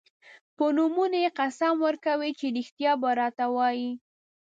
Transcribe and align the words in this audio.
په 0.55 0.65
نومونو 0.77 1.17
یې 1.23 1.29
قسم 1.39 1.73
ورکوي 1.85 2.31
چې 2.39 2.45
رښتیا 2.57 2.91
به 3.01 3.09
راته 3.19 3.45
وايي. 3.55 3.91